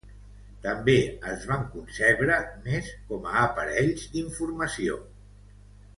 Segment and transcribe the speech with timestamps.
[0.61, 0.95] També
[1.31, 4.99] es van concebre més com a aparells d'informació.